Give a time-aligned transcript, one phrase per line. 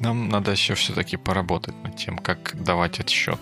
[0.00, 3.38] Нам надо еще все-таки поработать над тем, как давать отсчет.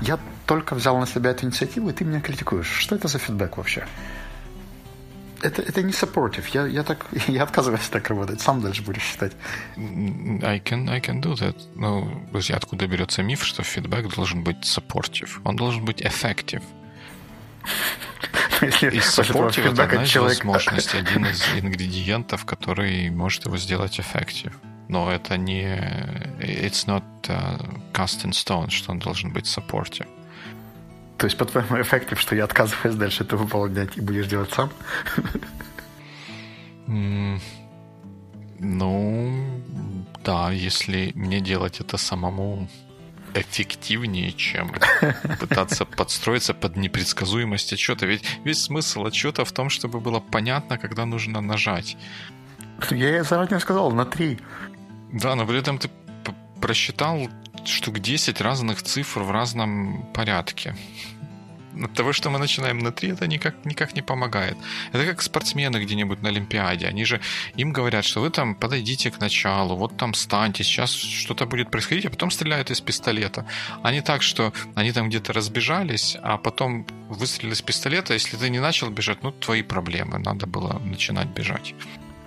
[0.00, 2.70] Я только взял на себя эту инициативу, и ты меня критикуешь.
[2.70, 3.86] Что это за фидбэк вообще?
[5.42, 6.46] Это, это не supportive.
[6.52, 8.40] Я, я, так, я отказываюсь так работать.
[8.40, 9.32] Сам дальше будешь считать.
[9.76, 11.56] I can, I can do that.
[11.74, 15.40] Ну, друзья, откуда берется миф, что фидбэк должен быть supportive?
[15.44, 16.62] Он должен быть effective.
[18.62, 20.44] Если и supportive— это одна из человек...
[20.44, 24.54] возможностей, один из ингредиентов, который может его сделать effective.
[24.88, 25.64] Но это не...
[26.40, 27.58] It's not uh,
[27.92, 30.08] cast in stone, что он должен быть supportive.
[31.18, 34.70] То есть, по-твоему, эффектив, что я отказываюсь дальше это выполнять и будешь делать сам?
[38.60, 39.62] Ну,
[40.24, 42.68] да, если мне делать это самому
[43.34, 44.72] эффективнее, чем
[45.38, 48.06] пытаться подстроиться под непредсказуемость отчета.
[48.06, 51.96] Ведь весь смысл отчета в том, чтобы было понятно, когда нужно нажать.
[52.90, 54.38] Я заранее сказал, на три.
[55.12, 55.88] Да, но при этом ты
[56.60, 57.28] просчитал
[57.64, 60.74] штук 10 разных цифр в разном порядке.
[61.80, 64.56] От того, что мы начинаем на 3, это никак, никак не помогает.
[64.92, 66.88] Это как спортсмены где-нибудь на Олимпиаде.
[66.88, 67.20] Они же,
[67.54, 72.06] им говорят, что вы там подойдите к началу, вот там станьте, сейчас что-то будет происходить,
[72.06, 73.46] а потом стреляют из пистолета.
[73.82, 78.14] А не так, что они там где-то разбежались, а потом выстрелили из пистолета.
[78.14, 80.18] Если ты не начал бежать, ну, твои проблемы.
[80.18, 81.74] Надо было начинать бежать.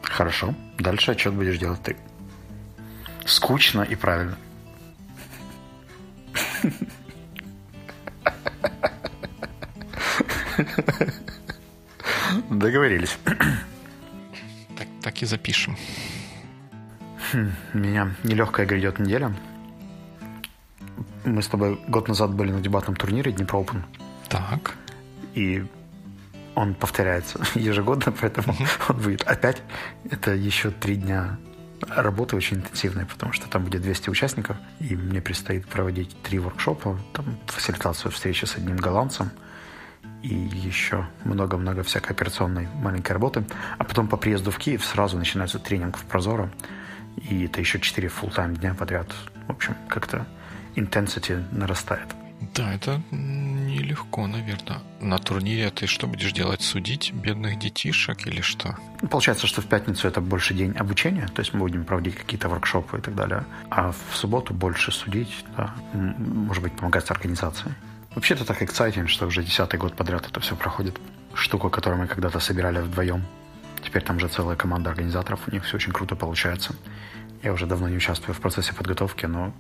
[0.02, 0.56] Хорошо.
[0.80, 1.98] Дальше отчет будешь делать ты.
[3.26, 4.38] Скучно и правильно.
[12.50, 13.18] Договорились.
[14.78, 15.78] Так, так и запишем.
[17.32, 19.34] Хм, меня нелегкая грядет неделя.
[21.24, 23.84] Мы с тобой год назад были на дебатном турнире Днепро Open.
[24.28, 24.76] Так.
[25.34, 25.66] И
[26.56, 28.56] он повторяется ежегодно, поэтому
[28.90, 29.62] он будет опять.
[30.10, 31.38] Это еще три дня
[31.90, 36.98] работы очень интенсивной, потому что там будет 200 участников, и мне предстоит проводить три воркшопа,
[37.14, 39.32] там фасилитацию встречи с одним голландцем,
[40.24, 43.44] и еще много-много всякой операционной маленькой работы.
[43.78, 46.52] А потом по приезду в Киев сразу начинается тренинг в Прозоро,
[47.18, 49.08] и это еще 4 full-time дня подряд.
[49.48, 50.26] В общем, как-то
[50.76, 52.08] intensity нарастает.
[52.56, 53.02] Да, это
[53.72, 54.80] нелегко, наверное.
[55.00, 56.62] На турнире ты что будешь делать?
[56.62, 58.78] Судить бедных детишек или что?
[59.10, 62.98] Получается, что в пятницу это больше день обучения, то есть мы будем проводить какие-то воркшопы
[62.98, 63.46] и так далее.
[63.70, 67.74] А в субботу больше судить, да, может быть, помогать с организацией.
[68.16, 71.00] Вообще это так exciting, что уже десятый год подряд это все проходит.
[71.34, 73.24] Штука, которую мы когда-то собирали вдвоем.
[73.84, 76.76] Теперь там же целая команда организаторов, у них все очень круто получается.
[77.42, 79.54] Я уже давно не участвую в процессе подготовки, но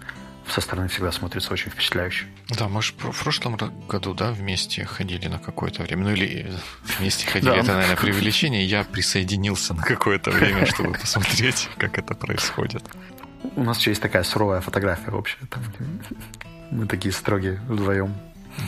[0.50, 2.26] со стороны всегда смотрится очень впечатляюще.
[2.50, 3.58] Да, мы же в прошлом
[3.88, 6.04] году, да, вместе ходили на какое-то время.
[6.04, 6.52] Ну или
[6.98, 8.66] вместе ходили, это, наверное, преувеличение.
[8.66, 12.84] Я присоединился на какое-то время, чтобы посмотреть, как это происходит.
[13.56, 15.38] У нас еще есть такая суровая фотография вообще.
[15.50, 15.64] Там,
[16.72, 18.14] мы такие строгие вдвоем.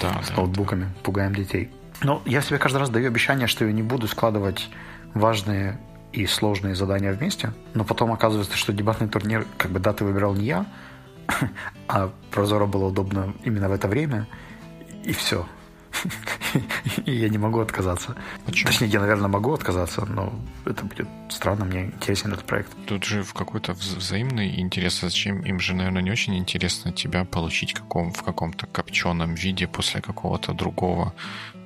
[0.02, 0.90] Да, с да, ноутбуками, да.
[1.04, 1.70] пугаем детей.
[2.02, 4.70] Но я себе каждый раз даю обещание, что я не буду складывать
[5.14, 5.78] важные
[6.12, 10.46] и сложные задания вместе, но потом оказывается, что дебатный турнир, как бы даты выбирал не
[10.46, 10.66] я,
[11.88, 14.28] а Прозоро было удобно именно в это время,
[15.04, 15.46] и все.
[17.06, 18.16] И я не могу отказаться.
[18.46, 18.72] Почему?
[18.72, 20.34] Точнее, я, наверное, могу отказаться, но
[20.66, 22.72] это будет странно, мне интересен этот проект.
[22.86, 25.02] Тут же в какой-то взаимный интерес.
[25.02, 30.02] Зачем им же, наверное, не очень интересно тебя получить каком, в каком-то копченом виде после
[30.02, 31.14] какого-то другого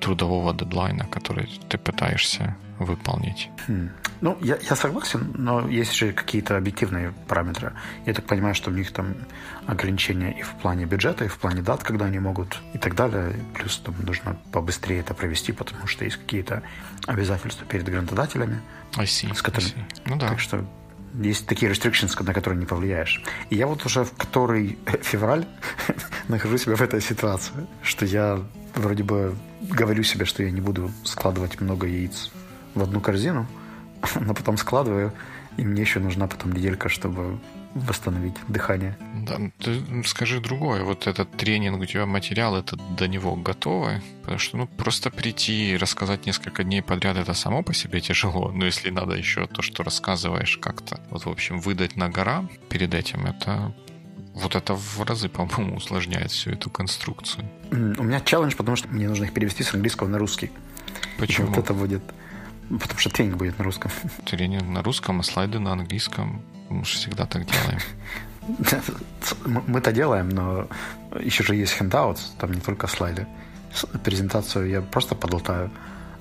[0.00, 3.50] трудового дедлайна, который ты пытаешься выполнить.
[3.66, 3.90] Хм.
[4.20, 7.72] Ну, я, я согласен, но есть же какие-то объективные параметры.
[8.06, 9.14] Я так понимаю, что у них там
[9.66, 13.34] ограничения и в плане бюджета, и в плане дат, когда они могут, и так далее.
[13.54, 16.62] Плюс там нужно побыстрее это провести, потому что есть какие-то
[17.06, 18.60] обязательства перед грантодателями.
[18.96, 19.70] I see, с которыми...
[19.70, 20.02] I see.
[20.06, 20.28] Ну да.
[20.28, 20.64] Так что
[21.14, 23.22] есть такие restrictions, на которые не повлияешь.
[23.50, 25.46] И я вот уже в который февраль
[26.28, 28.40] нахожу себя в этой ситуации, что я
[28.74, 32.30] вроде бы говорю себе, что я не буду складывать много яиц
[32.78, 33.46] в одну корзину,
[34.20, 35.12] но потом складываю,
[35.56, 37.38] и мне еще нужна потом неделька, чтобы
[37.74, 38.96] восстановить дыхание.
[39.26, 40.84] Да, ты скажи другое.
[40.84, 44.02] Вот этот тренинг, у тебя материал, это до него готовы?
[44.22, 48.50] Потому что, ну, просто прийти и рассказать несколько дней подряд, это само по себе тяжело.
[48.52, 52.94] Но если надо еще то, что рассказываешь как-то, вот, в общем, выдать на гора перед
[52.94, 53.74] этим, это
[54.34, 57.48] вот это в разы, по-моему, усложняет всю эту конструкцию.
[57.70, 60.50] У меня челлендж, потому что мне нужно их перевести с английского на русский.
[61.18, 61.48] Почему?
[61.48, 62.02] И вот это будет
[62.68, 63.90] Потому что тренинг будет на русском.
[64.24, 66.42] Тренинг на русском, а слайды на английском.
[66.68, 67.80] Мы же всегда так делаем.
[69.66, 70.68] Мы-то делаем, но
[71.20, 73.26] еще же есть handout, там не только слайды.
[74.04, 75.70] Презентацию я просто подолтаю,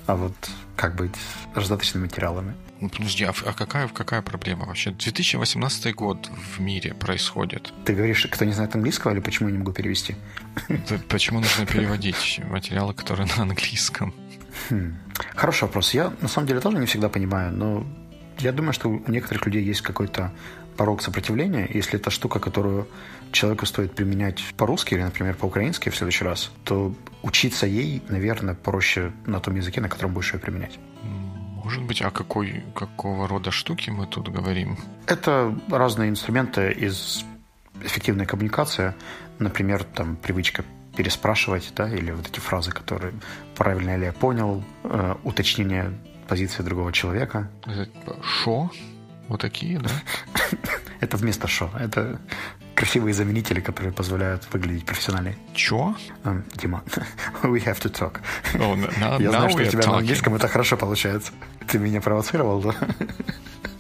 [0.06, 0.34] а вот
[0.76, 2.54] как быть с раздаточными материалами.
[2.80, 4.92] Ну, подожди, а, а какая, какая проблема вообще?
[4.92, 7.74] 2018 год в мире происходит.
[7.86, 10.16] Ты говоришь, кто не знает английского, или почему я не могу перевести?
[11.10, 14.14] Почему нужно переводить материалы, которые на английском?
[14.70, 14.96] Хм.
[15.36, 15.94] Хороший вопрос.
[15.94, 17.86] Я на самом деле тоже не всегда понимаю, но
[18.40, 20.32] я думаю, что у некоторых людей есть какой-то
[20.78, 21.68] порог сопротивления.
[21.74, 22.88] Если это штука, которую
[23.32, 26.94] человеку стоит применять по-русски или, например, по-украински в следующий раз, то
[27.24, 30.80] учиться ей, наверное, проще на том языке, на котором будешь ее применять.
[31.64, 34.78] Может быть, а какой, какого рода штуки мы тут говорим?
[35.08, 37.26] Это разные инструменты из
[37.84, 38.94] эффективной коммуникации.
[39.40, 40.64] Например, там привычка
[40.98, 43.14] переспрашивать, да, или вот эти фразы, которые
[43.56, 45.94] правильно ли я понял, э, уточнение
[46.28, 47.50] позиции другого человека.
[48.24, 48.72] Шо?
[49.28, 49.90] Вот такие, да?
[51.00, 51.70] Это вместо шо.
[51.80, 52.20] Это
[52.74, 55.36] красивые заменители, которые позволяют выглядеть профессиональнее.
[55.54, 55.96] Чё?
[56.24, 56.84] Um, Дима,
[57.44, 58.22] we have to talk.
[58.56, 59.92] Oh, now, Я знаю, что у тебя talking.
[59.92, 61.32] на английском это хорошо получается.
[61.68, 62.76] Ты меня провоцировал, да?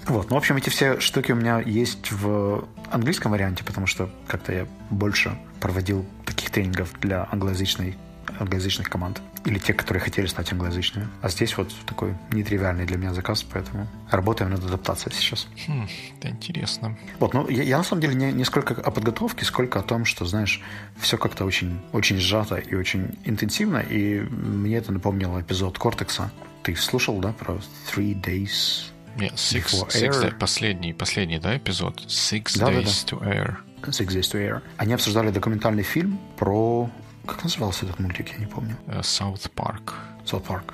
[0.07, 4.09] Вот, ну, в общем, эти все штуки у меня есть в английском варианте, потому что
[4.27, 7.97] как-то я больше проводил таких тренингов для англоязычной
[8.39, 9.21] англоязычных команд.
[9.45, 11.07] Или те, которые хотели стать англоязычными.
[11.21, 15.47] А здесь вот такой нетривиальный для меня заказ, поэтому работаем над адаптацией сейчас.
[15.65, 15.87] Хм,
[16.19, 16.97] это интересно.
[17.19, 20.03] Вот, ну, я, я на самом деле не, не сколько о подготовке, сколько о том,
[20.03, 20.61] что, знаешь,
[20.99, 26.29] все как-то очень, очень сжато и очень интенсивно, и мне это напомнило эпизод Кортекса.
[26.63, 27.59] Ты слушал, да, про
[27.89, 30.23] Three Days Yeah, six, Before six Air.
[30.25, 32.01] day- последний, последний, да, эпизод?
[32.07, 32.81] Six Да-да-да.
[32.81, 33.55] Days to Air.
[33.81, 34.61] To Air.
[34.77, 36.89] Они обсуждали документальный фильм про...
[37.25, 38.77] Как назывался этот мультик, я не помню.
[38.87, 39.93] Э, South Park.
[40.25, 40.73] South Park.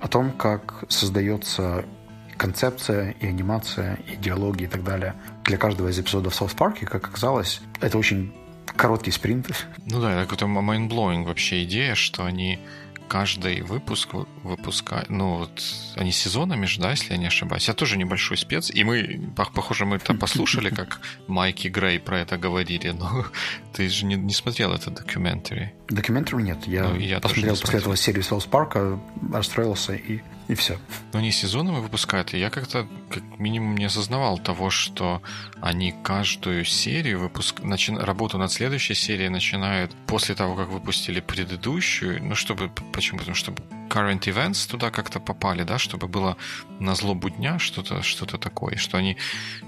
[0.00, 1.84] О том, как создается
[2.36, 5.14] концепция и анимация, и диалоги и так далее
[5.44, 6.78] для каждого из эпизодов South Park.
[6.80, 8.32] И, как оказалось, это очень
[8.76, 9.50] короткий спринт.
[9.86, 12.60] Ну да, это какой-то mind-blowing вообще идея, что они
[13.08, 15.62] каждый выпуск вы- выпускают, ну вот
[15.96, 17.66] они сезонами же, да, если я не ошибаюсь.
[17.68, 19.02] Я тоже небольшой спец, и мы,
[19.34, 23.24] пох- похоже, мы это послушали, как Майк и Грей про это говорили, но
[23.72, 25.72] ты же не, не смотрел это документари.
[25.88, 26.66] Документарий нет.
[26.66, 29.00] Я, Ну, я посмотрел после этого серию South Park,
[29.32, 30.78] расстроился и, и все.
[31.12, 35.22] Но они сезонами выпускают, и я как-то как минимум не осознавал того, что
[35.60, 37.60] они каждую серию выпуск...
[37.60, 43.18] начи- работу над следующей серией начинают после того, как выпустили предыдущую, ну чтобы почему?
[43.18, 43.54] Потому что
[43.88, 46.36] current events туда как-то попали, да, чтобы было
[46.80, 49.16] на злобу дня что-то что такое, что они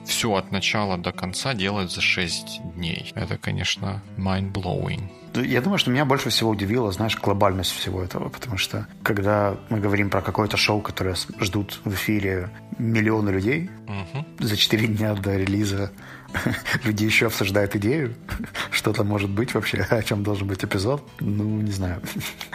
[0.05, 3.13] все от начала до конца делают за 6 дней.
[3.15, 5.03] Это, конечно, mind-blowing.
[5.35, 9.79] Я думаю, что меня больше всего удивило, знаешь, глобальность всего этого, потому что когда мы
[9.79, 14.27] говорим про какое-то шоу, которое ждут в эфире миллионы людей, Мгм.
[14.41, 15.93] за 4 дня до релиза
[16.85, 18.15] люди еще обсуждают идею,
[18.71, 21.07] что там может быть вообще, о чем должен быть эпизод.
[21.21, 22.03] Ну, не знаю.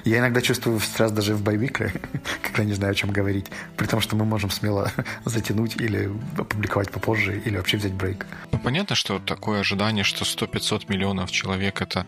[0.04, 1.94] Я иногда чувствую стресс даже в байвикле,
[2.42, 3.48] когда не знаю, о чем говорить.
[3.78, 4.92] При том, что мы можем смело
[5.26, 8.26] затянуть или опубликовать попозже, или вообще взять брейк.
[8.52, 12.06] Ну, понятно, что такое ожидание, что 100-500 миллионов человек это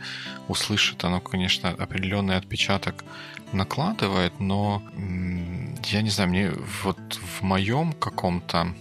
[0.47, 3.03] услышит, оно, конечно, определенный отпечаток
[3.53, 4.83] накладывает, но
[5.85, 6.51] я не знаю, мне
[6.83, 8.73] вот в моем каком-то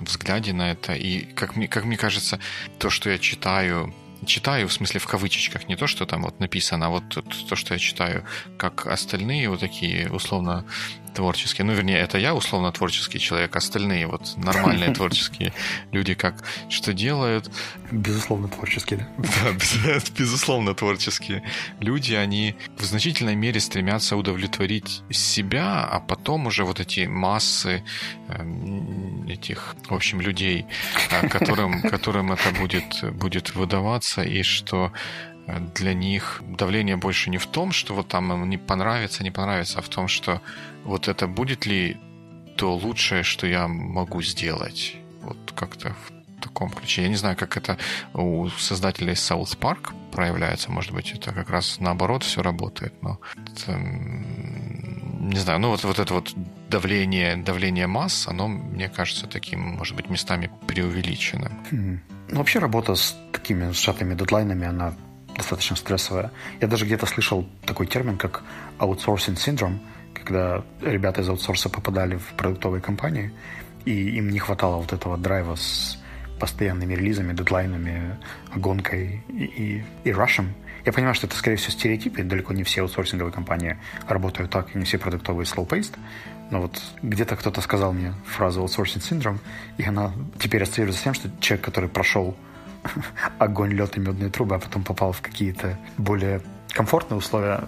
[0.00, 2.38] взгляде на это, и как мне, как мне кажется,
[2.78, 3.94] то, что я читаю,
[4.26, 7.56] читаю, в смысле в кавычечках, не то, что там вот написано, а вот то, то,
[7.56, 8.24] что я читаю,
[8.58, 10.64] как остальные вот такие условно
[11.14, 15.52] творческие, ну, вернее, это я условно творческий человек, остальные вот нормальные творческие
[15.92, 17.50] люди как что делают,
[17.90, 19.08] Безусловно, творческий, да?
[19.18, 21.42] да, без- безусловно, творческие
[21.80, 27.84] люди, они в значительной мере стремятся удовлетворить себя, а потом уже вот эти массы
[28.28, 30.66] эм, этих, в общем, людей,
[31.10, 34.92] э, которым, которым это будет, будет выдаваться, и что
[35.74, 39.78] для них давление больше не в том, что вот там им не понравится, не понравится,
[39.78, 40.40] а в том, что
[40.84, 41.96] вот это будет ли
[42.56, 44.96] то лучшее, что я могу сделать.
[45.22, 47.02] Вот как-то в таком ключе.
[47.02, 47.78] Я не знаю, как это
[48.12, 50.70] у создателей South Park проявляется.
[50.70, 55.98] Может быть, это как раз наоборот все работает, но это, не знаю, ну вот, вот
[55.98, 56.32] это вот
[56.68, 62.00] давление, давление масс, оно, мне кажется, таким, может быть, местами преувеличенным.
[62.28, 64.94] Ну, вообще работа с такими сжатыми дедлайнами, она
[65.36, 66.30] достаточно стрессовая.
[66.60, 68.42] Я даже где-то слышал такой термин, как
[68.78, 69.80] аутсорсинг синдром,
[70.14, 73.32] когда ребята из аутсорса попадали в продуктовые компании,
[73.84, 75.98] и им не хватало вот этого драйва с
[76.38, 78.18] постоянными релизами, дедлайнами,
[78.56, 80.54] гонкой и, и, и рашем.
[80.84, 82.22] Я понимаю, что это, скорее всего, стереотипы.
[82.22, 85.96] Далеко не все аутсорсинговые компании работают так, и не все продуктовые slow-paced.
[86.50, 89.40] Но вот где-то кто-то сказал мне фразу аутсорсинг синдром,
[89.78, 92.36] и она теперь ассоциируется с тем, что человек, который прошел
[93.38, 97.64] огонь, лед и медные трубы, а потом попал в какие-то более комфортные условия,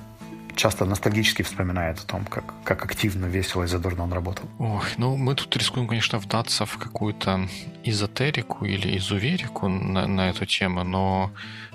[0.56, 4.48] часто ностальгически вспоминает о том, как, как активно, весело и задорно он работал.
[4.58, 7.48] Ох, ну мы тут рискуем, конечно, вдаться в какую-то
[7.84, 11.30] эзотерику или изуверику на, на эту тему, но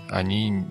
[0.10, 0.65] они,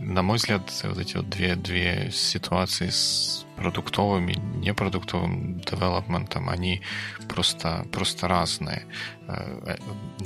[0.00, 6.80] на мой взгляд, вот эти вот две, две ситуации с продуктовым и непродуктовым девелопментом, они
[7.28, 8.86] просто, просто разные.
[9.28, 9.76] Э,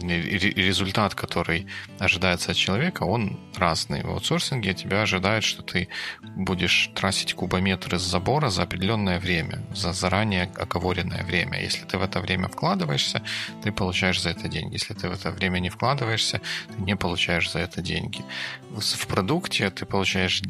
[0.00, 1.66] результат, который
[1.98, 4.04] ожидается от человека, он разный.
[4.04, 5.88] В аутсорсинге тебя ожидает, что ты
[6.36, 11.60] будешь тратить кубометры с забора за определенное время, за заранее оговоренное время.
[11.60, 13.20] Если ты в это время вкладываешься,
[13.64, 14.74] ты получаешь за это деньги.
[14.74, 18.22] Если ты в это время не вкладываешься, ты не получаешь за это деньги.
[18.70, 20.40] В продукте ты получаешь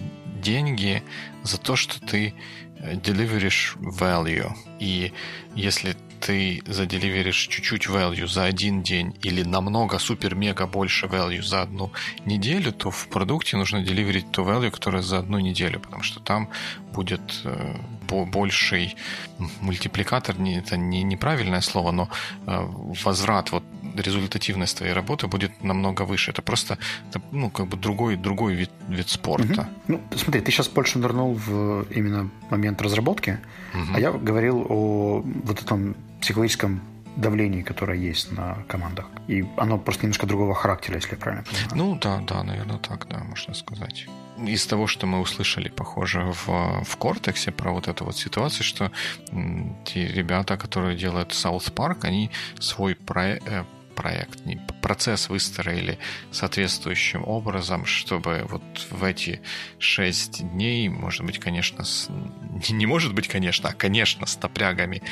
[0.43, 1.03] деньги
[1.43, 2.35] за то, что ты
[2.93, 4.53] деливеришь value.
[4.81, 5.13] И
[5.55, 11.93] если ты заделиверишь чуть-чуть value за один день или намного супер-мега больше value за одну
[12.25, 16.49] неделю, то в продукте нужно деливерить ту value, которая за одну неделю, потому что там
[16.95, 18.97] будет э, больший
[19.61, 22.09] мультипликатор, не, это не неправильное слово, но
[22.47, 22.67] э,
[23.05, 23.65] возврат, вот
[23.97, 26.31] результативность твоей работы будет намного выше.
[26.31, 26.79] Это просто
[27.11, 29.63] это, ну, как бы другой, другой вид, вид спорта.
[29.63, 29.69] Угу.
[29.89, 33.39] Ну, смотри, ты сейчас больше нырнул в именно момент разработки,
[33.75, 33.95] угу.
[33.95, 36.81] а я говорил о вот этом психологическом
[37.17, 39.07] давлении, которое есть на командах.
[39.29, 41.69] И оно просто немножко другого характера, если я правильно понимаю.
[41.75, 44.07] Ну да, да, наверное, так, да, можно сказать.
[44.39, 48.91] Из того, что мы услышали, похоже, в, в Кортексе про вот эту вот ситуацию, что
[49.85, 53.65] те ребята, которые делают South Park, они свой проект э,
[53.95, 54.41] проект,
[54.83, 55.99] процесс выстроили
[56.31, 59.41] соответствующим образом, чтобы вот в эти
[59.79, 62.09] шесть дней, может быть, конечно, с,
[62.71, 65.03] не может быть, конечно, а, конечно, с топрягами,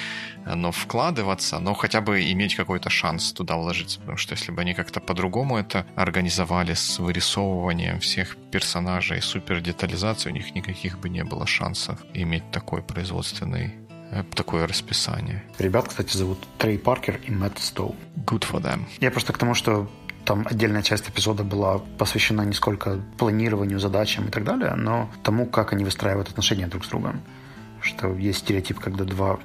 [0.45, 4.75] но вкладываться, но хотя бы иметь какой-то шанс туда вложиться, потому что если бы они
[4.75, 11.25] как-то по-другому это организовали с вырисовыванием всех персонажей, супер детализацией, у них никаких бы не
[11.25, 13.82] было шансов иметь такой производственный Э,
[14.35, 15.45] такое расписание.
[15.59, 17.97] Ребят, кстати, зовут Трей Паркер и Мэтт Стоу.
[18.17, 18.83] Good for them.
[19.01, 19.89] Я просто к тому, что
[20.25, 25.47] там отдельная часть эпизода была посвящена не сколько планированию, задачам и так далее, но тому,
[25.47, 27.23] как они выстраивают отношения друг с другом.
[27.81, 29.41] Что есть стереотип, когда два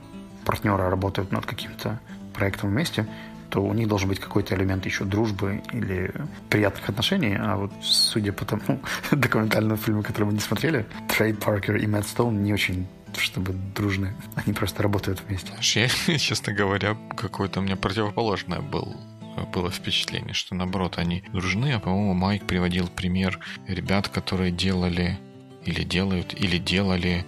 [0.46, 2.00] партнера работают над каким-то
[2.34, 3.08] проектом вместе,
[3.50, 6.14] то у них должен быть какой-то элемент еще дружбы или
[6.50, 7.36] приятных отношений.
[7.40, 8.80] А вот судя по тому
[9.12, 12.88] документальному фильму, который мы не смотрели, Трей Паркер и Мэтт Стоун не очень
[13.18, 14.16] чтобы дружны.
[14.36, 15.52] Они просто работают вместе.
[15.80, 15.88] Я,
[16.18, 18.96] честно говоря, какое-то у меня противоположное был
[19.54, 25.20] было впечатление, что наоборот они дружны, а по-моему Майк приводил пример ребят, которые делали
[25.64, 27.24] или делают, или делали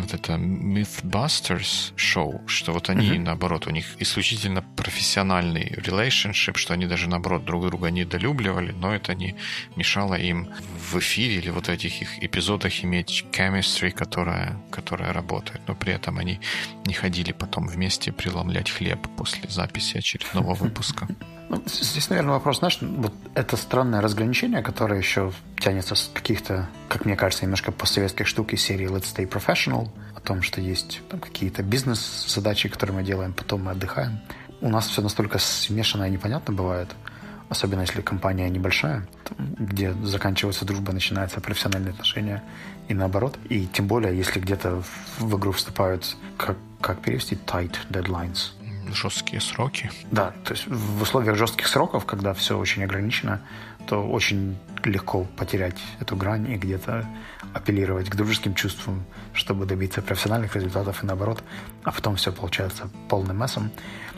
[0.00, 3.20] вот это Mythbusters шоу, что вот они, mm-hmm.
[3.20, 9.14] наоборот, у них исключительно профессиональный relationship, что они даже, наоборот, друг друга недолюбливали, но это
[9.14, 9.36] не
[9.76, 10.48] мешало им
[10.90, 15.60] в эфире или вот этих их эпизодах иметь chemistry, которая, которая работает.
[15.66, 16.40] Но при этом они
[16.86, 21.08] не ходили потом вместе преломлять хлеб после записи очередного выпуска.
[21.50, 27.04] Ну, здесь, наверное, вопрос, знаешь, вот это странное разграничение, которое еще тянется с каких-то, как
[27.04, 29.49] мне кажется, немножко постсоветских штук из серии Let's Stay Professional,
[30.14, 34.20] о том, что есть там какие-то бизнес-задачи, которые мы делаем, потом мы отдыхаем.
[34.60, 36.88] У нас все настолько смешано и непонятно бывает,
[37.48, 39.06] особенно если компания небольшая,
[39.58, 42.42] где заканчивается дружба, начинаются профессиональные отношения
[42.88, 43.38] и наоборот.
[43.48, 44.82] И тем более, если где-то
[45.18, 48.52] в игру вступают, как, как перевести, tight deadlines–
[48.94, 49.90] жесткие сроки.
[50.10, 53.40] Да, то есть в условиях жестких сроков, когда все очень ограничено,
[53.86, 57.06] то очень легко потерять эту грань и где-то
[57.52, 61.42] апеллировать к дружеским чувствам, чтобы добиться профессиональных результатов и наоборот,
[61.84, 63.70] а потом все получается полным мессом.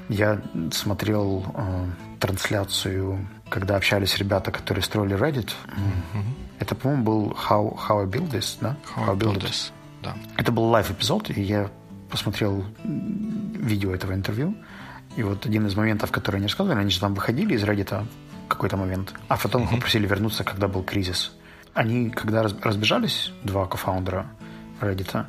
[0.09, 0.41] Я
[0.73, 1.87] смотрел э,
[2.21, 5.53] трансляцию, когда общались ребята, которые строили Reddit.
[5.67, 6.25] Mm-hmm.
[6.59, 8.77] Это, по-моему, был How, How I Build This, да?
[8.97, 10.17] How, How I Build, Build This, да.
[10.37, 11.71] Это был лайв-эпизод, и я
[12.11, 14.55] посмотрел видео этого интервью,
[15.17, 18.07] и вот один из моментов, которые они рассказывали, они же там выходили из Reddit
[18.53, 21.33] какой-то момент, а потом их попросили вернуться, когда был кризис.
[21.75, 24.27] Они, когда разбежались, два кофаундера
[24.81, 25.27] Reddit,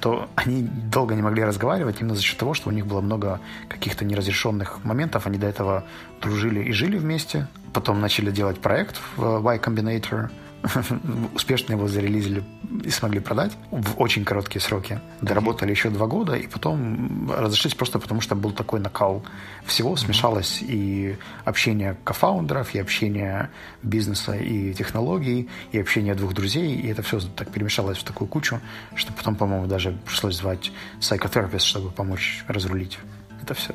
[0.00, 3.40] то они долго не могли разговаривать именно за счет того, что у них было много
[3.68, 5.26] каких-то неразрешенных моментов.
[5.26, 5.84] Они до этого
[6.20, 7.48] дружили и жили вместе.
[7.72, 10.30] Потом начали делать проект в Y Combinator–
[11.34, 12.42] успешно его зарелизили
[12.84, 15.00] и смогли продать в очень короткие сроки.
[15.20, 19.24] Доработали еще два года, и потом разошлись просто потому, что был такой накал
[19.64, 23.50] всего, смешалось и общение кофаундеров, и общение
[23.82, 28.60] бизнеса и технологий, и общение двух друзей, и это все так перемешалось в такую кучу,
[28.94, 32.98] что потом, по-моему, даже пришлось звать psychotherapist, чтобы помочь разрулить
[33.46, 33.74] это все.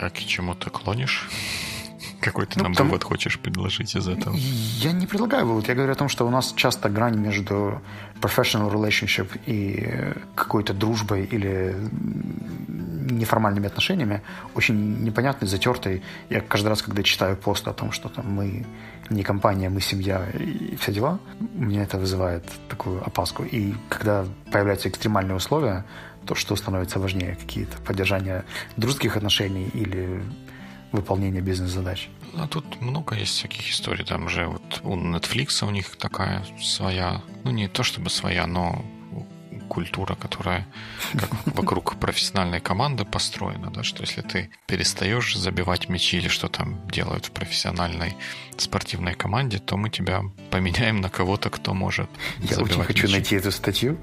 [0.00, 1.28] А к чему ты клонишь?
[2.20, 2.86] Какой ты ну, нам там...
[2.88, 4.34] вывод хочешь предложить из этого?
[4.34, 5.68] Я не предлагаю вывод.
[5.68, 7.80] Я говорю о том, что у нас часто грань между
[8.20, 11.76] professional relationship и какой-то дружбой или
[13.10, 14.22] неформальными отношениями
[14.54, 16.02] очень непонятный, затертый.
[16.28, 18.66] Я каждый раз, когда читаю пост о том, что там мы
[19.10, 21.18] не компания, мы семья и все дела,
[21.54, 23.44] у меня это вызывает такую опаску.
[23.44, 25.84] И когда появляются экстремальные условия,
[26.26, 27.36] то что становится важнее?
[27.36, 28.44] Какие-то поддержания
[28.76, 30.22] дружеских отношений или
[30.92, 32.08] выполнение бизнес-задач?
[32.34, 34.04] А тут много есть всяких историй.
[34.04, 38.84] Там уже вот у Netflix у них такая своя, ну не то чтобы своя, но
[39.68, 40.66] культура, которая
[41.12, 46.80] как вокруг профессиональной команды построена, да, что если ты перестаешь забивать мячи или что там
[46.88, 48.16] делают в профессиональной
[48.56, 53.12] спортивной команде, то мы тебя поменяем на кого-то, кто может Я очень хочу мячи.
[53.12, 53.98] найти эту статью,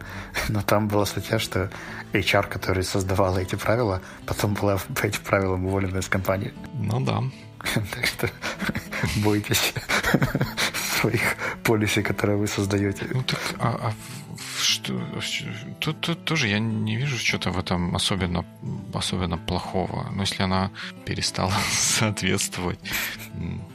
[0.50, 1.69] но там была статья, что
[2.13, 6.53] HR, который создавал эти правила, потом была по этим правилам уволена из компании.
[6.74, 7.24] Ну да.
[7.91, 8.29] Так что
[9.17, 9.74] бойтесь
[11.01, 13.07] своих полисей, которые вы создаете.
[13.12, 13.93] Ну так, а, а
[14.75, 15.01] что,
[15.79, 18.46] тут, тут тоже я не вижу что-то в этом особенно,
[18.94, 20.10] особенно плохого.
[20.12, 20.72] Но если она
[21.05, 22.79] перестала соответствовать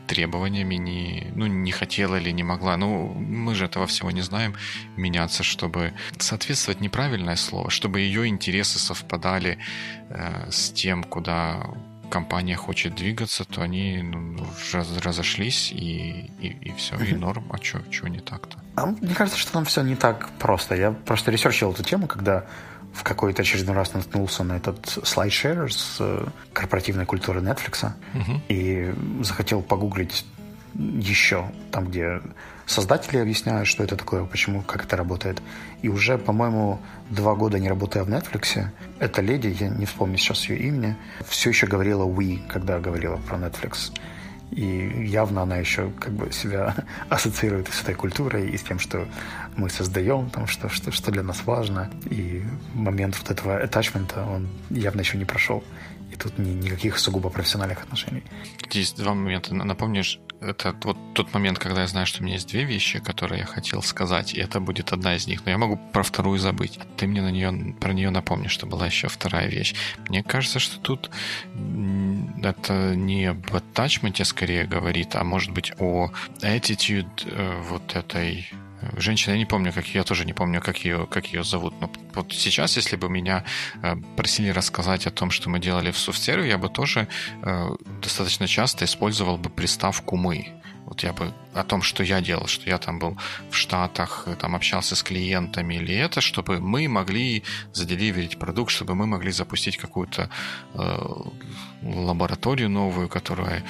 [0.07, 4.55] требованиями, не, ну, не хотела или не могла, ну, мы же этого всего не знаем,
[4.97, 9.59] меняться, чтобы соответствовать неправильное слово, чтобы ее интересы совпадали
[10.09, 11.71] э, с тем, куда
[12.11, 17.45] компания хочет двигаться, то они ну, раз, разошлись и, и, и все, и норм.
[17.51, 18.59] А что не так-то?
[18.77, 20.75] А мне кажется, что там все не так просто.
[20.75, 22.45] Я просто ресерчил эту тему, когда
[22.93, 28.41] в какой-то очередной раз наткнулся на этот SlideShare с э, корпоративной культуры Netflix угу.
[28.49, 30.25] и захотел погуглить
[30.75, 32.21] еще там, где
[32.67, 35.43] создатели объясняют, что это такое, почему, как это работает.
[35.83, 38.67] И уже, по-моему, два года не работая в Netflix,
[38.99, 40.97] эта леди, я не вспомню сейчас ее имени,
[41.27, 43.93] все еще говорила «we», когда говорила про Netflix.
[44.51, 46.75] И явно она еще как бы себя
[47.09, 49.07] ассоциирует с этой культурой и с тем, что
[49.57, 51.91] мы создаем, там, что, что, что для нас важно.
[52.11, 52.43] И
[52.75, 55.63] момент вот этого attachment, он явно еще не прошел.
[56.11, 58.25] И тут ни, никаких сугубо профессиональных отношений.
[58.69, 59.55] Здесь два момента.
[59.55, 63.41] Напомнишь, это вот тот момент, когда я знаю, что у меня есть две вещи, которые
[63.41, 66.79] я хотел сказать, и это будет одна из них, но я могу про вторую забыть.
[66.97, 69.75] Ты мне на нее, про нее напомнишь, что была еще вторая вещь.
[70.09, 71.11] Мне кажется, что тут
[72.43, 78.51] это не об attachment скорее говорит, а может быть о attitude э, вот этой
[78.97, 81.75] Женщина, я не помню, как я тоже не помню, как ее, как ее зовут.
[81.81, 83.45] Но вот сейчас, если бы меня
[83.83, 87.07] э, просили рассказать о том, что мы делали в софтсерве, я бы тоже
[87.43, 87.69] э,
[88.03, 90.49] достаточно часто использовал бы приставку «мы».
[90.87, 93.17] Вот я бы о том, что я делал, что я там был
[93.51, 99.07] в Штатах, там общался с клиентами или это, чтобы мы могли заделиверить продукт, чтобы мы
[99.07, 100.31] могли запустить какую-то
[100.75, 100.99] э,
[101.83, 103.63] лабораторию новую, которую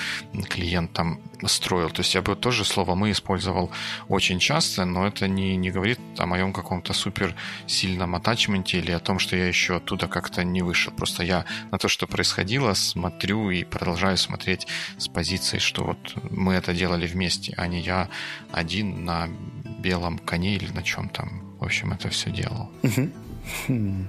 [0.48, 1.90] клиент там строил.
[1.90, 3.70] То есть я бы тоже слово «мы» использовал
[4.08, 7.34] очень часто, но это не, не говорит о моем каком-то супер
[7.66, 10.92] сильном атачменте или о том, что я еще оттуда как-то не вышел.
[10.92, 14.66] Просто я на то, что происходило, смотрю и продолжаю смотреть
[14.98, 18.08] с позиции, что вот мы это делали вместе, а не я
[18.52, 19.28] один на
[19.78, 21.42] белом коне или на чем там.
[21.58, 22.70] В общем, это все делал.
[23.68, 24.06] Хм.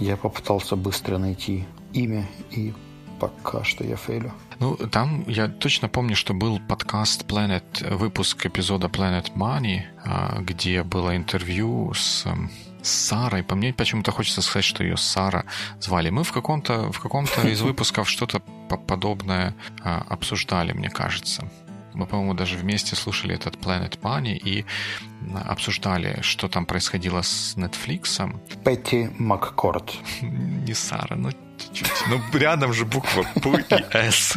[0.00, 2.72] Я попытался быстро найти имя и
[3.20, 4.32] пока что я фейлю.
[4.60, 10.82] Ну, там я точно помню, что был подкаст Planet, выпуск эпизода Planet Money, а, где
[10.82, 12.26] было интервью с
[12.84, 13.42] с Сарой.
[13.42, 15.44] По мне почему-то хочется сказать, что ее Сара
[15.80, 16.10] звали.
[16.10, 18.40] Мы в каком-то в каком-то из выпусков что-то
[18.86, 21.50] подобное а, обсуждали, мне кажется.
[21.94, 24.64] Мы, по-моему, даже вместе слушали этот Planet Money и
[25.46, 28.38] обсуждали, что там происходило с Netflix.
[28.64, 29.94] Пэтти Маккорд.
[30.20, 31.90] Не Сара, ну чуть-чуть.
[32.08, 34.36] Ну, рядом же буква П и С.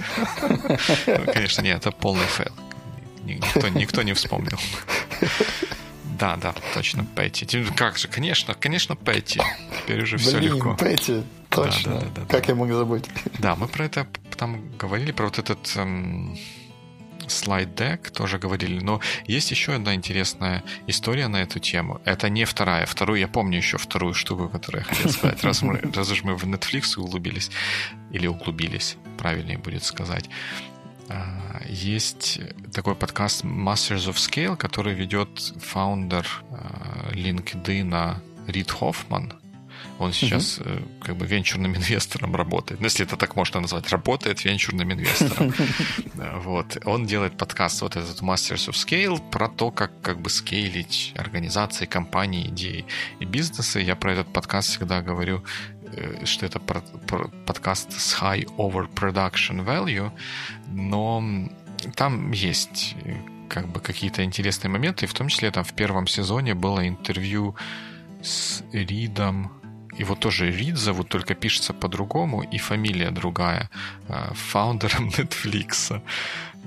[1.07, 2.53] Ну, конечно, нет, это полный фейл.
[3.23, 4.57] Никто, никто не вспомнил.
[6.19, 7.63] Да, да, точно, Петти.
[7.75, 9.41] Как же, конечно, конечно, Петти.
[9.83, 10.75] Теперь уже все Блин, легко.
[10.75, 11.95] Петти, точно.
[11.95, 13.05] Да, да, да, как я мог забыть?
[13.39, 16.37] Да, мы про это там говорили, про вот этот эм,
[17.27, 22.01] слайд deck тоже говорили, но есть еще одна интересная история на эту тему.
[22.05, 22.85] Это не вторая.
[22.85, 25.43] Вторую я помню еще вторую штуку, которую я хотел сказать.
[25.43, 27.51] Раз, мы, раз уж мы в Netflix углубились,
[28.11, 30.29] или углубились, правильнее будет сказать.
[31.09, 32.39] А, есть
[32.73, 35.29] такой подкаст Masters of Scale, который ведет
[35.61, 39.33] фаундер а, LinkedIn Рид Хоффман.
[39.99, 40.69] Он сейчас угу.
[41.01, 42.79] как бы венчурным инвестором работает.
[42.79, 45.53] Ну, если это так можно назвать, работает венчурным инвестором.
[46.43, 46.77] Вот.
[46.85, 51.85] Он делает подкаст вот этот Masters of Scale про то, как как бы скейлить организации,
[51.85, 52.85] компании, идеи
[53.19, 53.79] и бизнесы.
[53.79, 55.43] Я про этот подкаст всегда говорю
[55.93, 60.11] э, что это подкаст с high overproduction value,
[60.67, 61.23] но
[61.95, 63.15] там есть э,
[63.49, 67.55] как бы какие-то интересные моменты, и в том числе там в первом сезоне было интервью
[68.21, 69.51] с Ридом,
[69.97, 73.69] его тоже Рид зовут, только пишется по-другому, и фамилия другая,
[74.07, 76.01] э, фаундером Netflix.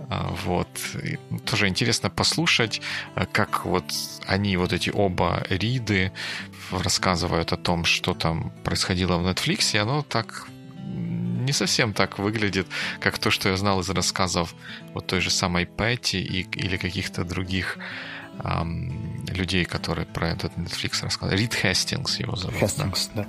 [0.08, 0.68] А, вот.
[1.02, 2.80] И тоже интересно послушать,
[3.16, 3.84] э, как вот
[4.26, 6.12] они, вот эти оба Риды,
[6.70, 10.46] рассказывают о том, что там происходило в Netflix, и оно так
[11.40, 12.66] не совсем так выглядит,
[13.00, 14.54] как то, что я знал из рассказов
[14.94, 17.78] вот той же самой Пэтти и, или каких-то других
[18.44, 21.40] эм, людей, которые про этот Netflix рассказывали.
[21.40, 22.58] Рид Хестингс его зовут.
[22.60, 23.24] Хестингс, да.
[23.24, 23.28] да.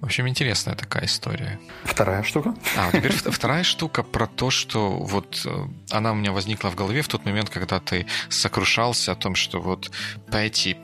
[0.00, 1.58] В общем, интересная такая история.
[1.84, 2.54] Вторая штука?
[2.76, 7.02] А, теперь вторая штука про то, что вот э, она у меня возникла в голове
[7.02, 9.90] в тот момент, когда ты сокрушался о том, что вот
[10.30, 10.76] Пэтти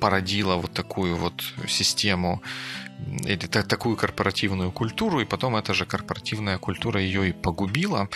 [0.00, 2.42] породила вот такую вот систему
[3.24, 8.08] или так, такую корпоративную культуру, и потом эта же корпоративная культура ее и погубила,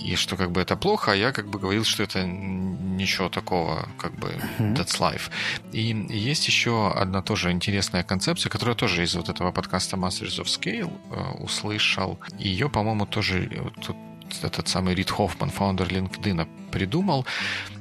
[0.00, 3.88] и что как бы это плохо, а я как бы говорил, что это ничего такого,
[3.98, 4.28] как бы
[4.58, 5.30] that's life.
[5.72, 10.40] И есть еще одна тоже интересная концепция, которую я тоже из вот этого подкаста Masters
[10.40, 12.18] of Scale э, услышал.
[12.38, 13.48] Ее, по-моему, тоже
[13.84, 13.96] тут
[14.42, 17.26] этот самый Рид Хоффман, фаундер LinkedIn, придумал.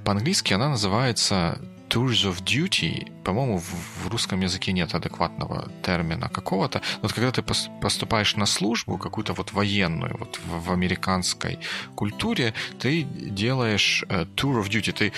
[0.03, 6.81] По-английски она называется Tours of Duty, по-моему, в русском языке нет адекватного термина какого-то.
[7.01, 11.59] Вот когда ты поступаешь на службу, какую-то вот военную, вот в, в американской
[11.95, 15.13] культуре, ты делаешь uh, Tour of Duty, ты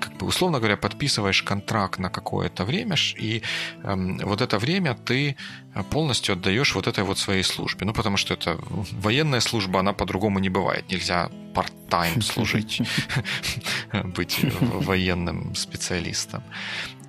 [0.00, 3.42] как бы, условно говоря, подписываешь контракт на какое-то время, и
[3.82, 5.36] эм, вот это время ты
[5.74, 7.86] э, полностью отдаешь вот этой вот своей службе.
[7.86, 8.58] Ну, потому что это
[8.92, 10.90] военная служба, она по-другому не бывает.
[10.90, 12.82] Нельзя part-time служить,
[14.04, 16.42] быть военным специалистом.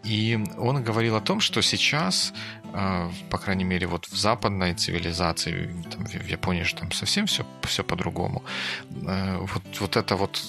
[0.05, 2.33] И он говорил о том, что сейчас,
[2.73, 7.43] э, по крайней мере, вот в западной цивилизации, там, в Японии же там совсем все,
[7.63, 8.43] все по-другому,
[8.91, 10.39] э, вот, вот это вот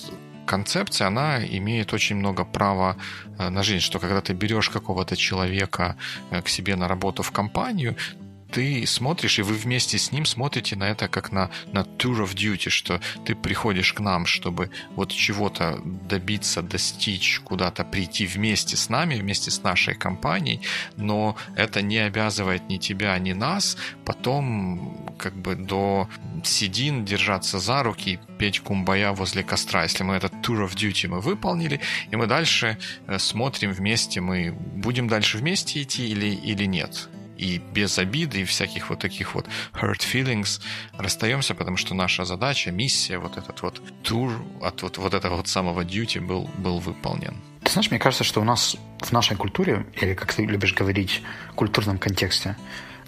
[0.47, 2.97] концепция, она имеет очень много права
[3.39, 5.97] э, на жизнь, что когда ты берешь какого-то человека
[6.31, 7.97] э, к себе на работу в компанию,
[8.51, 12.35] ты смотришь, и вы вместе с ним смотрите на это как на, на tour of
[12.35, 18.89] duty, что ты приходишь к нам, чтобы вот чего-то добиться, достичь, куда-то прийти вместе с
[18.89, 20.61] нами, вместе с нашей компанией,
[20.97, 23.77] но это не обязывает ни тебя, ни нас.
[24.05, 26.09] Потом как бы до
[26.45, 29.83] седин держаться за руки, петь кумбая возле костра.
[29.83, 31.81] Если мы этот tour of duty мы выполнили,
[32.11, 37.59] и мы дальше э, смотрим вместе, мы будем дальше вместе идти или, или нет и
[37.59, 40.61] без обиды и всяких вот таких вот hurt feelings
[40.99, 45.49] расстаемся, потому что наша задача, миссия, вот этот вот тур от вот, вот этого вот
[45.49, 47.37] самого duty был, был выполнен.
[47.63, 51.23] Ты знаешь, мне кажется, что у нас в нашей культуре, или как ты любишь говорить,
[51.55, 52.57] культурном контексте,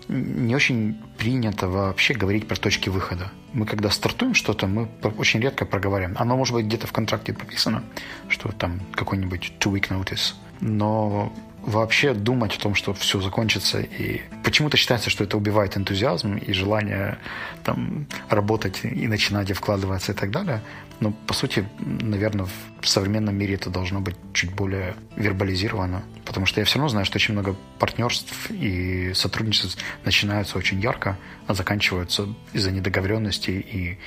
[0.08, 3.30] не очень принято вообще говорить про точки выхода.
[3.52, 4.88] Мы когда стартуем что-то, мы
[5.18, 6.16] очень редко проговариваем.
[6.18, 7.84] Оно может быть где-то в контракте прописано,
[8.28, 10.34] что там какой-нибудь two-week notice.
[10.60, 11.32] Но
[11.68, 13.80] вообще думать о том, что все закончится.
[13.80, 17.18] И почему-то считается, что это убивает энтузиазм и желание
[17.64, 20.62] там, работать и начинать и вкладываться и так далее.
[21.00, 22.48] Но, по сути, наверное,
[22.80, 26.02] в современном мире это должно быть чуть более вербализировано.
[26.24, 31.16] Потому что я все равно знаю, что очень много партнерств и сотрудничеств начинаются очень ярко,
[31.46, 33.98] а заканчиваются из-за недоговоренности и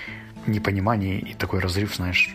[0.47, 1.19] непонимания.
[1.19, 2.33] И такой разрыв, знаешь,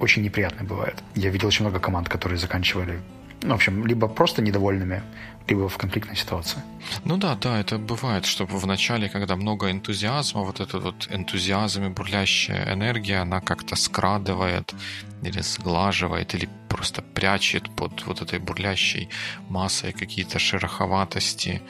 [0.00, 0.96] очень неприятный бывает.
[1.14, 3.00] Я видел очень много команд, которые заканчивали
[3.42, 5.02] в общем, либо просто недовольными,
[5.48, 6.62] либо в конфликтной ситуации.
[7.04, 11.84] Ну да, да, это бывает, что в начале, когда много энтузиазма, вот этот вот энтузиазм
[11.84, 14.74] и бурлящая энергия, она как-то скрадывает
[15.22, 19.08] или сглаживает, или просто прячет под вот этой бурлящей
[19.48, 21.62] массой какие-то шероховатости,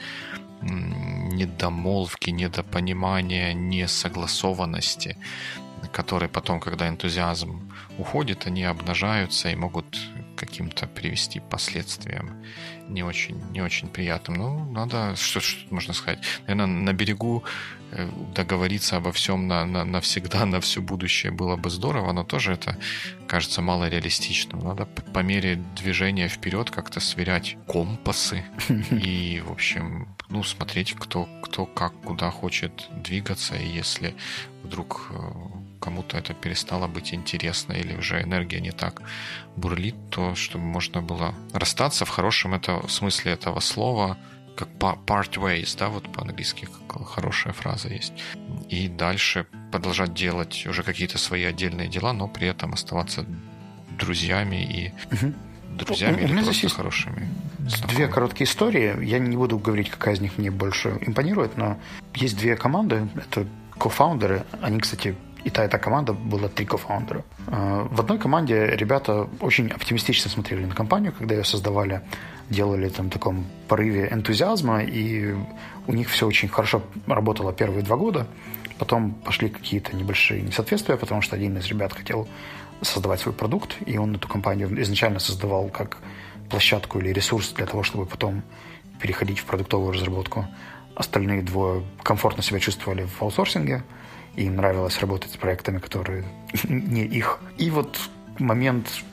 [0.61, 5.17] недомолвки, недопонимания, несогласованности,
[5.91, 9.97] которые потом, когда энтузиазм уходит, они обнажаются и могут
[10.41, 12.43] каким-то привести последствиям
[12.89, 14.37] не очень, не очень приятным.
[14.37, 17.43] Ну, надо, что, что можно сказать, наверное, на берегу
[17.91, 22.53] э, договориться обо всем на, на, навсегда, на все будущее было бы здорово, но тоже
[22.53, 22.75] это
[23.27, 24.59] кажется мало реалистичным.
[24.59, 28.43] Надо по мере движения вперед как-то сверять компасы
[28.91, 34.15] и, в общем, ну, смотреть, кто, кто как, куда хочет двигаться, и если
[34.63, 39.01] вдруг э, кому-то это перестало быть интересно или уже энергия не так
[39.57, 44.17] бурлит, то чтобы можно было расстаться в хорошем это, смысле этого слова,
[44.55, 46.67] как part ways, да, вот по-английски
[47.05, 48.13] хорошая фраза есть.
[48.69, 53.25] И дальше продолжать делать уже какие-то свои отдельные дела, но при этом оставаться
[53.97, 55.33] друзьями и угу.
[55.77, 57.27] друзьями у, или у просто хорошими
[57.87, 59.03] Две короткие истории.
[59.05, 61.77] Я не буду говорить, какая из них мне больше импонирует, но
[62.15, 63.07] есть две команды.
[63.15, 64.43] Это кофаундеры.
[64.61, 67.23] Они, кстати, и та, и та команда была три кофаундера.
[67.47, 72.01] А, в одной команде ребята очень оптимистично смотрели на компанию, когда ее создавали,
[72.49, 75.35] делали там таком порыве энтузиазма, и
[75.87, 78.27] у них все очень хорошо работало первые два года.
[78.77, 82.27] Потом пошли какие-то небольшие несоответствия, потому что один из ребят хотел
[82.81, 85.97] создавать свой продукт, и он эту компанию изначально создавал как
[86.49, 88.41] площадку или ресурс для того, чтобы потом
[88.99, 90.47] переходить в продуктовую разработку.
[90.95, 93.83] Остальные двое комфортно себя чувствовали в аутсорсинге,
[94.35, 96.23] и им нравилось работать с проектами, которые
[96.63, 97.39] не их.
[97.57, 97.97] И вот
[98.39, 99.03] момент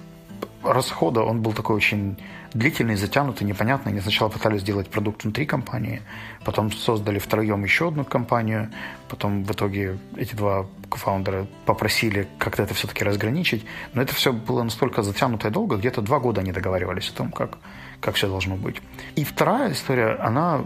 [0.63, 2.17] расхода, он был такой очень
[2.53, 3.93] длительный, затянутый, непонятный.
[3.93, 6.03] Они сначала пытались сделать продукт внутри компании,
[6.45, 8.71] потом создали втроем еще одну компанию,
[9.09, 13.65] потом в итоге эти два кофаундера попросили как-то это все-таки разграничить.
[13.93, 17.33] Но это все было настолько затянуто и долго, где-то два года они договаривались о том,
[17.33, 17.59] как,
[18.01, 18.77] как все должно быть.
[19.17, 20.65] И вторая история, она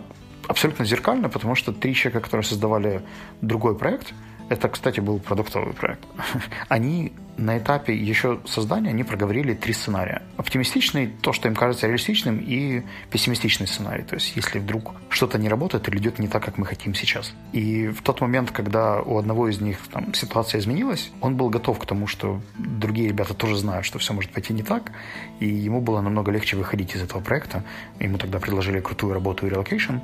[0.49, 3.03] абсолютно зеркальна, потому что три человека, которые создавали
[3.41, 4.15] другой проект–
[4.53, 6.05] это, кстати, был продуктовый проект.
[6.69, 10.23] Они на этапе еще создания они проговорили три сценария.
[10.37, 14.03] Оптимистичный, то, что им кажется реалистичным, и пессимистичный сценарий.
[14.03, 17.33] То есть, если вдруг что-то не работает или идет не так, как мы хотим сейчас.
[17.53, 21.79] И в тот момент, когда у одного из них там, ситуация изменилась, он был готов
[21.79, 24.93] к тому, что другие ребята тоже знают, что все может пойти не так,
[25.41, 27.65] и ему было намного легче выходить из этого проекта.
[27.99, 29.97] Ему тогда предложили крутую работу и relocation,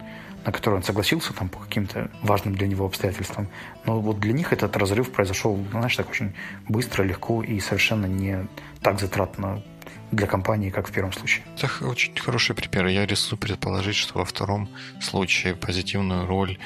[0.49, 3.49] на который он согласился там по каким-то важным для него обстоятельствам.
[3.85, 6.33] Но вот для них этот разрыв произошел, знаешь, так очень
[6.69, 8.47] быстро, легко и совершенно не
[8.81, 9.63] так затратно
[10.11, 11.45] для компании, как в первом случае.
[11.55, 12.87] Это очень хороший пример.
[12.87, 14.71] Я рискну предположить, что во втором
[15.03, 16.57] случае позитивную роль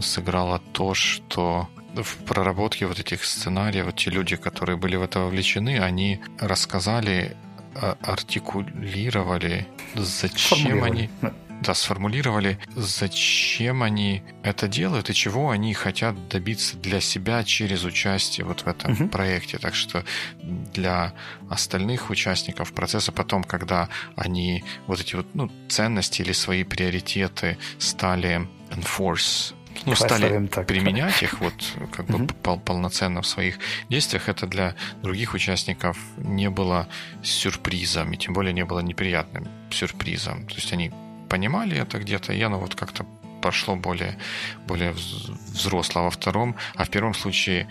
[0.00, 5.20] сыграло то, что в проработке вот этих сценариев, вот те люди, которые были в это
[5.20, 7.36] вовлечены, они рассказали,
[7.76, 11.32] а, артикулировали, зачем они да,
[11.74, 18.60] сформулировали, зачем они это делают и чего они хотят добиться для себя через участие вот
[18.60, 19.08] в этом угу.
[19.08, 19.58] проекте.
[19.58, 20.04] Так что
[20.42, 21.14] для
[21.50, 28.48] остальных участников процесса потом, когда они вот эти вот ну, ценности или свои приоритеты стали
[28.70, 30.66] enforce ну, стали так.
[30.66, 31.54] применять их вот
[31.92, 36.88] как бы пол полноценно в своих действиях, это для других участников не было
[37.22, 40.46] сюрпризом, и тем более не было неприятным сюрпризом.
[40.46, 40.92] То есть они
[41.28, 43.06] понимали это где-то, и оно вот как-то
[43.40, 44.18] пошло более,
[44.66, 46.02] более взросло.
[46.02, 47.68] Во втором, а в первом случае,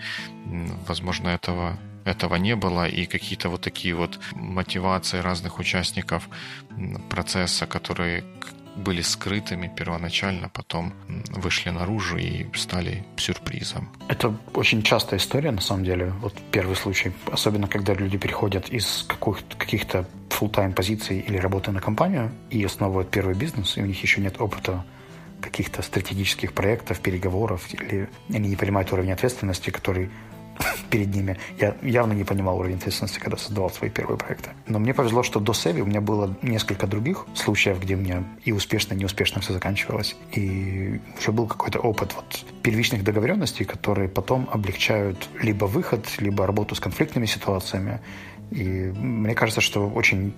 [0.86, 6.28] возможно, этого этого не было, и какие-то вот такие вот мотивации разных участников
[7.10, 8.24] процесса, которые
[8.78, 10.92] были скрытыми первоначально, потом
[11.30, 13.88] вышли наружу и стали сюрпризом.
[14.08, 16.12] Это очень частая история, на самом деле.
[16.20, 19.06] Вот первый случай, особенно когда люди переходят из
[19.58, 24.20] каких-то full-time позиций или работы на компанию и основывают первый бизнес, и у них еще
[24.20, 24.84] нет опыта
[25.40, 30.10] каких-то стратегических проектов, переговоров, или они не понимают уровень ответственности, который
[30.90, 31.38] перед ними.
[31.58, 34.50] Я явно не понимал уровень ответственности, когда создавал свои первые проекты.
[34.66, 38.24] Но мне повезло, что до Севи у меня было несколько других случаев, где у меня
[38.44, 40.16] и успешно, и неуспешно все заканчивалось.
[40.32, 46.74] И уже был какой-то опыт вот первичных договоренностей, которые потом облегчают либо выход, либо работу
[46.74, 48.00] с конфликтными ситуациями.
[48.50, 50.34] И мне кажется, что очень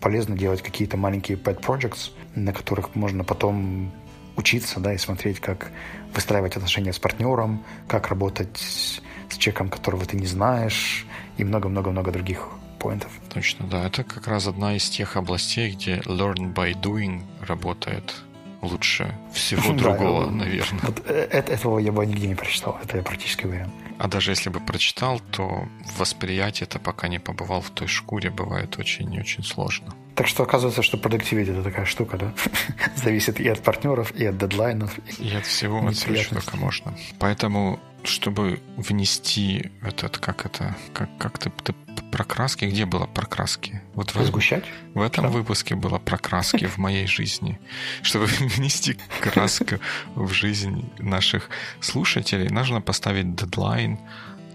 [0.00, 3.92] полезно делать какие-то маленькие pet projects, на которых можно потом
[4.36, 5.70] учиться, да, и смотреть, как
[6.14, 9.00] выстраивать отношения с партнером, как работать
[9.32, 11.06] с человеком, которого ты не знаешь,
[11.38, 13.10] и много-много-много других поинтов.
[13.32, 13.86] Точно, да.
[13.86, 18.14] Это как раз одна из тех областей, где learn by doing работает
[18.62, 20.80] лучше всего другого, наверное.
[20.82, 23.70] Вот э, этого я бы нигде не прочитал, это я практически уверен.
[23.98, 25.68] А даже если бы прочитал, то
[25.98, 29.94] восприятие это пока не побывал в той шкуре, бывает очень и очень сложно.
[30.14, 32.34] Так что оказывается, что продуктивить это такая штука, да?
[32.96, 34.98] Зависит и от партнеров, и от дедлайнов.
[35.18, 36.94] И от всего, от всего, что только можно.
[37.18, 41.74] Поэтому чтобы внести этот, как это, как, как ты, ты
[42.10, 43.80] про краски, где было про краски?
[43.94, 44.64] Вот в, Сгущать?
[44.94, 45.32] В этом Что?
[45.32, 47.58] выпуске было про краски в моей жизни.
[48.02, 49.76] Чтобы внести краску
[50.14, 51.48] в жизнь наших
[51.80, 53.98] слушателей, нужно поставить дедлайн,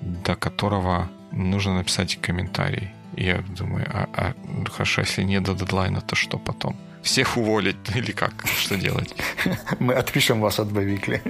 [0.01, 2.91] до которого нужно написать комментарий.
[3.17, 6.75] Я думаю, а, а ну хорошо, если не до дедлайна, то что потом?
[7.01, 8.33] Всех уволить или как?
[8.45, 9.15] Что делать?
[9.79, 11.21] Мы отпишем вас от Бавикли.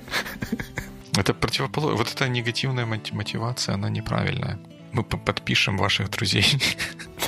[1.16, 1.98] Это противоположно.
[1.98, 4.60] Вот эта негативная мотивация, она неправильная.
[4.92, 6.46] Мы подпишем ваших друзей.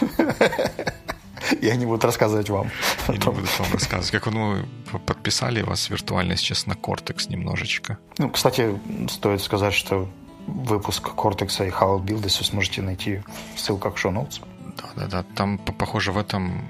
[1.62, 2.68] И они будут рассказывать вам.
[3.08, 4.12] И они будут вам рассказывать.
[4.12, 4.66] Как ну,
[5.06, 7.98] подписали вас виртуально сейчас на Cortex немножечко.
[8.18, 10.10] Ну, кстати, стоит сказать, что
[10.48, 13.22] выпуск Cortex и How Build вы сможете найти
[13.56, 14.12] в ссылках в show
[15.00, 15.10] notes.
[15.10, 15.24] Да-да-да.
[15.36, 16.68] Там, похоже, в этом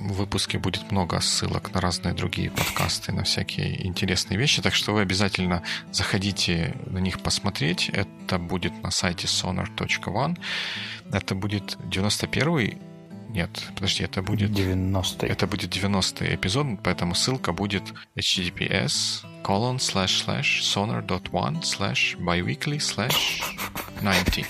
[0.00, 5.02] выпуске будет много ссылок на разные другие подкасты, на всякие интересные вещи, так что вы
[5.02, 5.62] обязательно
[5.92, 7.90] заходите на них посмотреть.
[7.90, 10.38] Это будет на сайте sonar.one.
[11.12, 12.78] Это будет 91
[13.32, 14.52] нет, подожди, это будет...
[14.52, 22.80] 90 Это будет 90 эпизод, поэтому ссылка будет https colon slash slash sonar.one slash biweekly
[22.80, 23.40] slash
[24.02, 24.44] 90.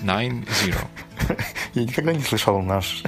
[0.00, 1.05] 90.
[1.74, 3.02] Я никогда не слышал наш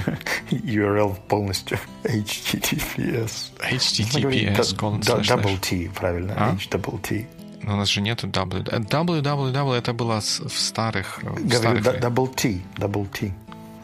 [0.51, 1.79] URL полностью.
[2.03, 3.51] HTTPS.
[3.59, 5.59] HTTPS slash Double.
[5.59, 6.33] T, правильно.
[6.37, 6.53] А?
[6.53, 7.27] H double T.
[7.61, 8.63] Но у нас же нету W.
[8.63, 11.19] www это было в старых...
[11.23, 12.61] Говорю, double T.
[12.77, 13.33] Double T.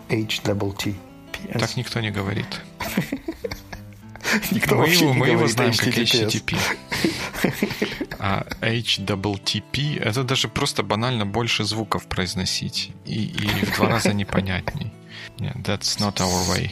[0.10, 0.95] H double T.
[1.34, 1.60] PS.
[1.60, 2.62] Так никто не говорит.
[4.52, 6.28] Никто мы его, не мы его знаем как HTTPS.
[6.28, 6.58] HTTP.
[8.20, 12.91] А HTTP это даже просто банально больше звуков произносить.
[13.06, 14.91] И, и в два раза непонятней.
[15.38, 16.72] Yeah, that's not our way.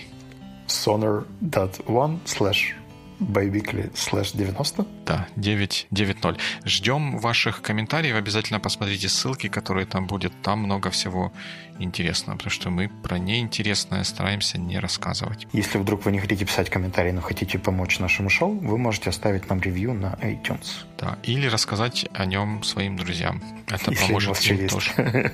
[0.68, 2.74] Sonar.one slash
[3.20, 4.86] biweekly slash 90.
[5.06, 6.40] Да, 9.9.0.
[6.66, 8.16] Ждем ваших комментариев.
[8.16, 10.34] Обязательно посмотрите ссылки, которые там будет.
[10.42, 11.32] Там много всего
[11.80, 15.48] интересного, потому что мы про неинтересное стараемся не рассказывать.
[15.54, 19.50] Если вдруг вы не хотите писать комментарии, но хотите помочь нашему шоу, вы можете оставить
[19.50, 20.86] нам ревью на iTunes.
[20.98, 23.42] Да, или рассказать о нем своим друзьям.
[23.68, 24.74] Это Если поможет им есть.
[24.74, 25.32] тоже.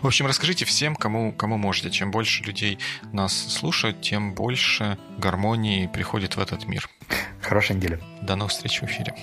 [0.00, 1.90] В общем, расскажите всем, кому, кому можете.
[1.90, 2.78] Чем больше людей
[3.12, 6.88] нас слушают, тем больше гармонии приходит в этот мир.
[7.40, 7.98] Хорошей недели.
[8.22, 9.14] До новых встреч в эфире.